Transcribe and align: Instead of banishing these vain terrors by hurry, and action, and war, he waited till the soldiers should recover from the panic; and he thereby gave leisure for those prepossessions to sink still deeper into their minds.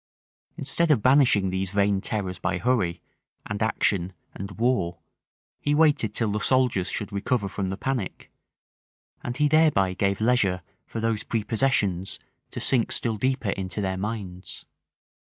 Instead 0.57 0.89
of 0.89 1.03
banishing 1.03 1.51
these 1.51 1.69
vain 1.69 2.01
terrors 2.01 2.39
by 2.39 2.57
hurry, 2.57 3.03
and 3.45 3.61
action, 3.61 4.13
and 4.33 4.49
war, 4.57 4.97
he 5.59 5.75
waited 5.75 6.11
till 6.11 6.31
the 6.31 6.39
soldiers 6.39 6.89
should 6.89 7.13
recover 7.13 7.47
from 7.47 7.69
the 7.69 7.77
panic; 7.77 8.31
and 9.23 9.37
he 9.37 9.47
thereby 9.47 9.93
gave 9.93 10.19
leisure 10.19 10.63
for 10.87 10.99
those 10.99 11.23
prepossessions 11.23 12.17
to 12.49 12.59
sink 12.59 12.91
still 12.91 13.15
deeper 13.15 13.51
into 13.51 13.79
their 13.79 13.95
minds. 13.95 14.65